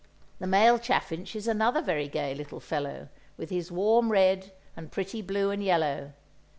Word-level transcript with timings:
The 0.39 0.47
male 0.47 0.79
chaffinch 0.79 1.35
is 1.35 1.47
another 1.47 1.79
very 1.79 2.07
gay 2.07 2.33
little 2.33 2.59
fellow, 2.59 3.09
with 3.37 3.51
his 3.51 3.71
warm 3.71 4.11
red 4.11 4.51
and 4.75 4.91
pretty 4.91 5.21
blue 5.21 5.51
and 5.51 5.63
yellow. 5.63 6.13